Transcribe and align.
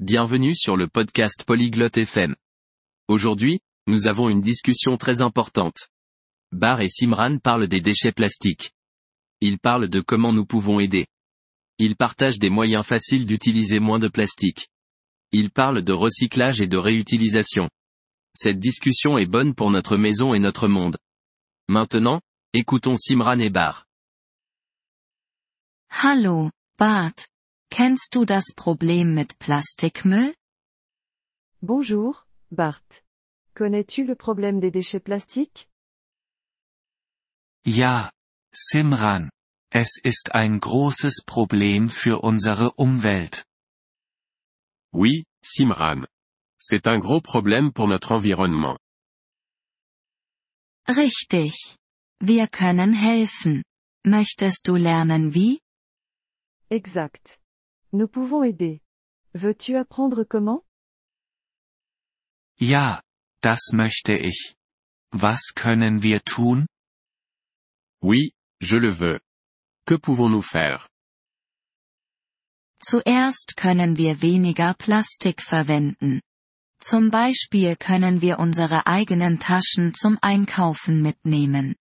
Bienvenue 0.00 0.54
sur 0.54 0.76
le 0.76 0.88
podcast 0.88 1.44
Polyglotte 1.46 1.96
FM. 1.96 2.36
Aujourd'hui, 3.08 3.60
nous 3.86 4.08
avons 4.08 4.28
une 4.28 4.42
discussion 4.42 4.98
très 4.98 5.22
importante. 5.22 5.88
Bar 6.52 6.82
et 6.82 6.88
Simran 6.90 7.38
parlent 7.38 7.66
des 7.66 7.80
déchets 7.80 8.12
plastiques. 8.12 8.72
Ils 9.40 9.58
parlent 9.58 9.88
de 9.88 10.02
comment 10.02 10.34
nous 10.34 10.44
pouvons 10.44 10.80
aider. 10.80 11.06
Ils 11.78 11.96
partagent 11.96 12.38
des 12.38 12.50
moyens 12.50 12.84
faciles 12.84 13.24
d'utiliser 13.24 13.80
moins 13.80 13.98
de 13.98 14.08
plastique. 14.08 14.68
Ils 15.32 15.50
parlent 15.50 15.82
de 15.82 15.94
recyclage 15.94 16.60
et 16.60 16.66
de 16.66 16.76
réutilisation. 16.76 17.70
Cette 18.34 18.58
discussion 18.58 19.16
est 19.16 19.24
bonne 19.24 19.54
pour 19.54 19.70
notre 19.70 19.96
maison 19.96 20.34
et 20.34 20.38
notre 20.38 20.68
monde. 20.68 20.98
Maintenant, 21.70 22.20
écoutons 22.52 22.96
Simran 22.98 23.38
et 23.38 23.48
Bar. 23.48 23.86
Hallo, 25.88 26.50
Bart. 26.78 27.14
Kennst 27.70 28.14
du 28.14 28.24
das 28.24 28.54
Problem 28.54 29.14
mit 29.14 29.38
Plastikmüll? 29.38 30.34
Bonjour, 31.60 32.24
Bart. 32.50 33.02
Connais-tu 33.54 34.04
le 34.04 34.14
problème 34.14 34.60
des 34.60 34.70
déchets 34.70 35.00
plastiques 35.00 35.68
Ja, 37.64 38.12
Simran. 38.52 39.30
Es 39.70 39.98
ist 40.02 40.34
ein 40.34 40.60
großes 40.60 41.24
Problem 41.26 41.88
für 41.88 42.22
unsere 42.22 42.72
Umwelt. 42.76 43.44
Oui, 44.92 45.24
Simran. 45.42 46.06
C'est 46.58 46.86
un 46.86 47.00
gros 47.00 47.20
problème 47.20 47.72
pour 47.72 47.88
notre 47.88 48.12
environnement. 48.12 48.78
Richtig. 50.88 51.76
Wir 52.20 52.46
können 52.48 52.94
helfen. 52.94 53.64
Möchtest 54.04 54.68
du 54.68 54.76
lernen 54.76 55.34
wie? 55.34 55.60
Exact. 56.70 57.38
Nous 57.92 58.08
pouvons 58.08 58.42
aider. 58.42 58.80
Veux-tu 59.34 59.76
apprendre 59.76 60.24
comment 60.24 60.62
Ja, 62.58 63.02
das 63.42 63.72
möchte 63.72 64.14
ich. 64.14 64.54
Was 65.12 65.52
können 65.54 66.02
wir 66.02 66.22
tun? 66.24 66.66
Oui, 68.02 68.32
je 68.60 68.76
le 68.78 68.90
veux. 68.90 69.20
Que 69.86 69.96
pouvons-nous 69.96 70.42
faire 70.42 70.88
Zuerst 72.80 73.56
können 73.56 73.96
wir 73.96 74.20
weniger 74.20 74.74
Plastik 74.74 75.40
verwenden. 75.42 76.20
Zum 76.78 77.10
Beispiel 77.10 77.76
können 77.76 78.20
wir 78.20 78.38
unsere 78.38 78.86
eigenen 78.86 79.38
Taschen 79.38 79.94
zum 79.94 80.18
Einkaufen 80.20 81.00
mitnehmen. 81.02 81.74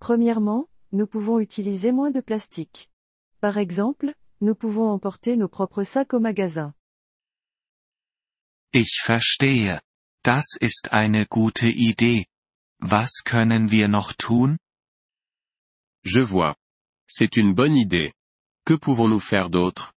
Premièrement, 0.00 0.68
nous 0.92 1.06
pouvons 1.06 1.40
utiliser 1.40 1.92
moins 1.92 2.10
de 2.10 2.20
plastique. 2.20 2.88
Par 3.40 3.56
exemple, 3.58 4.14
nous 4.40 4.54
pouvons 4.54 4.90
emporter 4.90 5.36
nos 5.36 5.48
propres 5.48 5.84
sacs 5.84 6.14
au 6.14 6.20
magasin. 6.20 6.74
Ich 8.72 9.00
verstehe. 9.02 9.80
Das 10.22 10.56
ist 10.60 10.92
eine 10.92 11.26
gute 11.26 11.68
Idee. 11.68 12.26
Was 12.80 13.22
können 13.24 13.70
wir 13.70 13.88
noch 13.88 14.12
tun? 14.14 14.58
Je 16.04 16.20
vois. 16.20 16.56
C'est 17.08 17.36
une 17.36 17.54
bonne 17.54 17.76
idée. 17.76 18.12
Que 18.66 18.74
pouvons-nous 18.74 19.20
faire 19.20 19.50
d'autre 19.50 19.92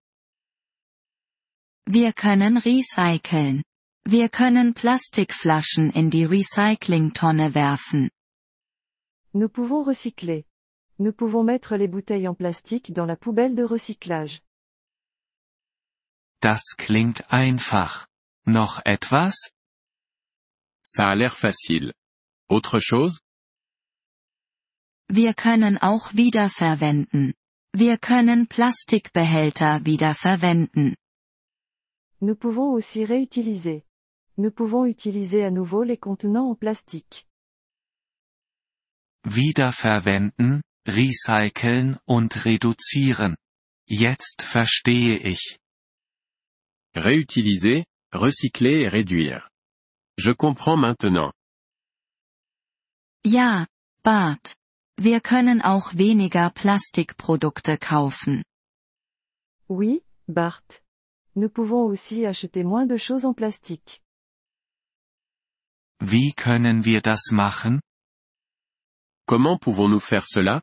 Wir 1.88 2.14
können 2.14 2.58
recyceln. 2.58 3.64
Wir 4.06 4.30
können 4.30 4.74
Plastikflaschen 4.74 5.92
in 5.92 6.09
die 6.09 6.24
Recyclingtonne 6.24 7.53
werfen. 7.53 8.09
Nous 9.34 9.50
pouvons 9.50 9.88
recycler. 9.88 10.44
Nous 11.00 11.14
pouvons 11.14 11.44
mettre 11.44 11.78
les 11.78 11.88
bouteilles 11.88 12.28
en 12.28 12.36
plastique 12.36 12.92
dans 12.92 13.05
la 13.05 13.16
poubelle 13.16 13.55
de 13.55 13.64
recyclage. 13.64 14.42
Das 16.41 16.75
klingt 16.78 17.23
einfach. 17.30 18.08
Noch 18.45 18.81
etwas? 18.86 19.52
Ça 20.83 21.03
a 21.09 21.16
l'air 21.16 21.33
facile. 21.36 21.94
Autre 22.50 22.80
chose? 22.80 23.19
Wir 25.07 25.34
können 25.34 25.78
auch 25.78 26.13
wiederverwenden. 26.13 27.34
Wir 27.74 27.97
können 27.97 28.47
Plastikbehälter 28.47 29.85
wiederverwenden. 29.85 30.95
Nous 32.22 32.35
pouvons 32.35 32.74
aussi 32.74 33.06
réutiliser. 33.06 33.84
Nous 34.38 34.51
pouvons 34.51 34.85
utiliser 34.85 35.44
à 35.44 35.51
nouveau 35.51 35.84
les 35.84 35.97
contenants 35.97 36.50
en 36.50 36.56
plastique. 36.56 37.28
Wiederverwenden, 39.24 40.62
recyceln 40.89 42.00
und 42.05 42.45
reduzieren. 42.45 43.35
Jetzt 43.88 44.41
verstehe 44.41 45.17
ich. 45.17 45.59
Réutiliser, 46.95 47.85
recycler 48.13 48.85
et 48.85 48.91
réduire. 48.91 49.50
Je 50.17 50.33
comprends 50.33 50.77
maintenant. 50.77 51.31
Ja, 53.25 53.67
Bart. 54.03 54.55
Wir 54.97 55.22
können 55.22 55.61
auch 55.61 55.94
weniger 55.95 56.50
Plastikprodukte 56.50 57.77
kaufen. 57.77 58.44
Oui, 59.69 60.01
Bart. 60.27 60.81
Nous 61.35 61.50
pouvons 61.50 61.85
aussi 61.85 62.25
acheter 62.25 62.63
moins 62.63 62.85
de 62.85 62.97
choses 62.97 63.25
en 63.25 63.33
plastique. 63.33 64.01
Wie 66.01 66.33
können 66.33 66.85
wir 66.85 67.01
das 67.01 67.31
machen? 67.31 67.81
Comment 69.25 69.57
pouvons-nous 69.57 70.03
faire 70.03 70.25
cela 70.25 70.61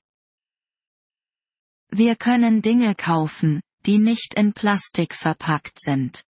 Wir 1.90 2.16
können 2.16 2.62
Dinge 2.62 2.94
kaufen, 2.94 3.62
die 3.86 3.98
nicht 3.98 4.34
in 4.34 4.52
Plastik 4.52 5.14
verpackt 5.14 5.80
sind. 5.80 6.24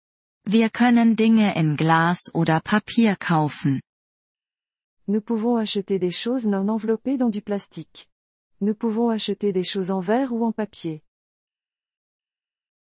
Wir 0.45 0.69
können 0.69 1.15
Dinge 1.15 1.55
in 1.55 1.77
Glas 1.77 2.29
oder 2.33 2.59
Papier 2.59 3.15
kaufen. 3.15 3.81
Nous 5.07 5.21
pouvons 5.21 5.57
acheter 5.57 5.99
des 5.99 6.15
choses 6.15 6.45
non 6.45 6.69
enveloppées 6.69 7.17
dans 7.17 7.29
du 7.29 7.41
plastique. 7.41 8.07
Nous 8.61 8.75
pouvons 8.75 9.09
acheter 9.09 9.51
des 9.51 9.65
choses 9.65 9.91
en 9.91 10.01
verre 10.01 10.31
ou 10.31 10.45
en 10.45 10.53
papier. 10.53 11.01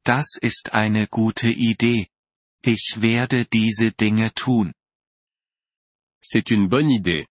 Das 0.05 0.39
ist 0.41 0.73
eine 0.73 1.09
gute 1.09 1.49
Idee. 1.49 2.09
Ich 2.63 2.99
werde 3.01 3.45
diese 3.45 3.93
Dinge 3.93 4.33
tun. 4.33 4.73
C'est 6.21 6.51
une 6.51 6.69
bonne 6.69 6.91
idée. 6.91 7.27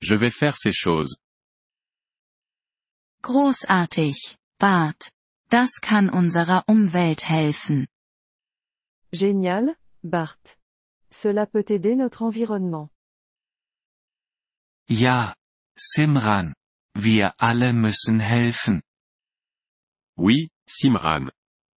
Je 0.00 0.16
vais 0.16 0.30
faire 0.30 0.56
ces 0.56 0.72
choses. 0.72 1.16
Großartig, 3.22 4.36
Bart. 4.58 5.10
Das 5.50 5.80
kann 5.80 6.08
unserer 6.08 6.64
Umwelt 6.66 7.28
helfen. 7.28 7.86
Génial, 9.12 9.76
Bart. 10.02 10.56
Cela 11.10 11.46
peut 11.46 11.70
aider 11.70 11.94
notre 11.96 12.22
environnement. 12.22 12.90
Ja, 14.88 15.34
Simran. 15.76 16.54
Wir 16.94 17.34
alle 17.38 17.72
müssen 17.74 18.18
helfen. 18.20 18.82
Oui, 20.16 20.48
Simran. 20.66 21.30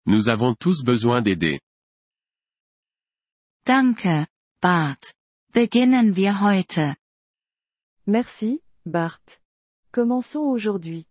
Nous 0.05 0.29
avons 0.29 0.55
tous 0.55 0.83
besoin 0.83 1.21
d'aider. 1.21 1.59
Danke, 3.65 4.27
Bart. 4.61 5.15
Beginnen 5.51 6.15
wir 6.15 6.41
heute. 6.41 6.95
Merci, 8.05 8.61
Bart. 8.85 9.41
Commençons 9.91 10.45
aujourd'hui. 10.45 11.06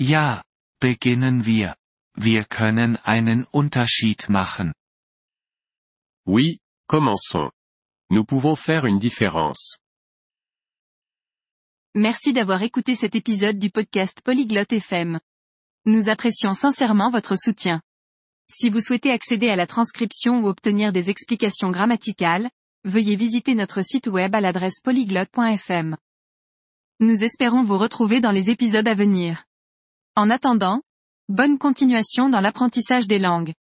Ja, 0.00 0.42
beginnen 0.80 1.44
wir. 1.44 1.76
Wir 2.14 2.44
können 2.44 2.96
einen 2.96 3.44
Unterschied 3.52 4.30
machen. 4.30 4.72
Oui, 6.26 6.58
commençons. 6.88 7.50
Nous 8.10 8.24
pouvons 8.24 8.56
faire 8.56 8.86
une 8.86 8.98
différence. 8.98 9.76
Merci 11.94 12.32
d'avoir 12.32 12.62
écouté 12.62 12.94
cet 12.94 13.14
épisode 13.14 13.58
du 13.58 13.68
podcast 13.68 14.22
Polyglotte 14.22 14.72
FM. 14.72 15.20
Nous 15.84 16.08
apprécions 16.08 16.54
sincèrement 16.54 17.10
votre 17.10 17.36
soutien. 17.36 17.82
Si 18.48 18.70
vous 18.70 18.80
souhaitez 18.80 19.10
accéder 19.10 19.50
à 19.50 19.56
la 19.56 19.66
transcription 19.66 20.40
ou 20.40 20.48
obtenir 20.48 20.94
des 20.94 21.10
explications 21.10 21.70
grammaticales, 21.70 22.48
veuillez 22.84 23.16
visiter 23.16 23.54
notre 23.54 23.82
site 23.82 24.06
web 24.06 24.34
à 24.34 24.40
l'adresse 24.40 24.80
polyglotte.fm. 24.80 25.98
Nous 27.00 27.22
espérons 27.22 27.64
vous 27.64 27.76
retrouver 27.76 28.22
dans 28.22 28.32
les 28.32 28.48
épisodes 28.48 28.88
à 28.88 28.94
venir. 28.94 29.44
En 30.20 30.28
attendant, 30.28 30.82
bonne 31.30 31.56
continuation 31.56 32.28
dans 32.28 32.42
l'apprentissage 32.42 33.06
des 33.08 33.18
langues. 33.18 33.54